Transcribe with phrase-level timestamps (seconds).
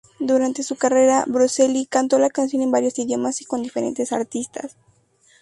[0.17, 4.75] Durante su carrera, Bocelli cantó la canción en varios idiomas y con diferentes artistas.